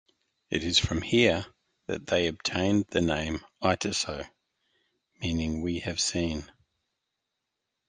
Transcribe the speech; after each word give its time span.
It 0.49 0.63
is 0.63 0.79
from 0.79 1.03
here 1.03 1.45
that 1.85 2.07
they 2.07 2.25
obtained 2.25 2.87
the 2.87 3.01
name 3.01 3.45
Iteso, 3.61 4.27
meaning 5.21 5.61
we 5.61 5.77
have 5.81 5.99
seen. 5.99 6.51